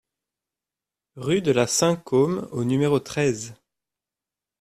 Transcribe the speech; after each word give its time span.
Rue 1.15 1.43
de 1.43 1.51
la 1.51 1.67
Saint-Côme 1.67 2.47
au 2.51 2.63
numéro 2.63 2.99
treize 2.99 3.53